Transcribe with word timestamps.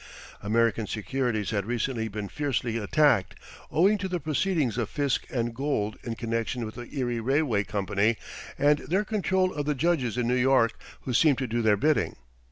American 0.41 0.87
securities 0.87 1.51
had 1.51 1.67
recently 1.67 2.07
been 2.07 2.27
fiercely 2.27 2.75
attacked, 2.75 3.35
owing 3.71 3.99
to 3.99 4.07
the 4.07 4.19
proceedings 4.19 4.75
of 4.79 4.89
Fisk 4.89 5.27
and 5.29 5.53
Gould 5.53 5.95
in 6.01 6.15
connection 6.15 6.65
with 6.65 6.73
the 6.73 6.87
Erie 6.97 7.19
Railway 7.19 7.63
Company, 7.63 8.17
and 8.57 8.79
their 8.79 9.03
control 9.05 9.53
of 9.53 9.67
the 9.67 9.75
judges 9.75 10.17
in 10.17 10.27
New 10.27 10.33
York, 10.33 10.73
who 11.01 11.13
seemed 11.13 11.37
to 11.37 11.45
do 11.45 11.61
their 11.61 11.77
bidding. 11.77 12.15